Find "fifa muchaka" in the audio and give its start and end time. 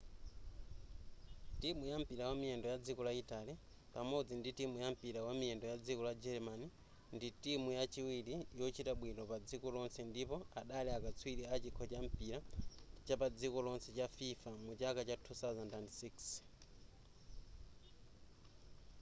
14.15-15.01